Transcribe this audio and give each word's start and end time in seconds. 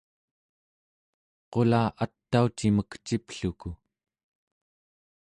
qula 1.51 1.81
ataucimek 2.03 2.89
cipluku 3.05 3.69